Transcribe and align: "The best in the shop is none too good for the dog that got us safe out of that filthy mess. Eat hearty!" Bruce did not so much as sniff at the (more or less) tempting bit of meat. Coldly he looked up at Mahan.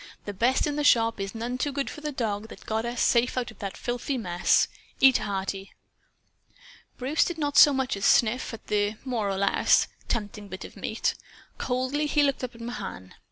"The 0.25 0.33
best 0.33 0.65
in 0.65 0.77
the 0.77 0.83
shop 0.83 1.19
is 1.19 1.35
none 1.35 1.59
too 1.59 1.71
good 1.71 1.87
for 1.87 2.01
the 2.01 2.11
dog 2.11 2.47
that 2.47 2.65
got 2.65 2.85
us 2.85 3.03
safe 3.03 3.37
out 3.37 3.51
of 3.51 3.59
that 3.59 3.77
filthy 3.77 4.17
mess. 4.17 4.67
Eat 4.99 5.19
hearty!" 5.19 5.73
Bruce 6.97 7.23
did 7.23 7.37
not 7.37 7.55
so 7.55 7.71
much 7.71 7.95
as 7.95 8.03
sniff 8.03 8.51
at 8.51 8.65
the 8.65 8.95
(more 9.05 9.29
or 9.29 9.37
less) 9.37 9.87
tempting 10.07 10.47
bit 10.47 10.65
of 10.65 10.75
meat. 10.75 11.13
Coldly 11.59 12.07
he 12.07 12.23
looked 12.23 12.43
up 12.43 12.55
at 12.55 12.61
Mahan. 12.61 13.13